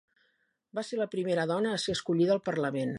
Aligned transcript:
Va 0.79 0.85
ser 0.89 0.99
la 1.01 1.07
primera 1.13 1.45
dona 1.55 1.75
a 1.77 1.83
ser 1.85 1.99
escollida 1.99 2.39
al 2.39 2.45
parlament. 2.51 2.89